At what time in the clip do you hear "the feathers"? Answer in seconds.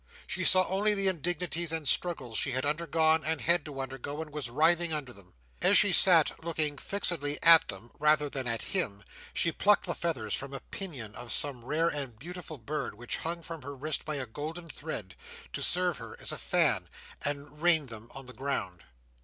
9.85-10.33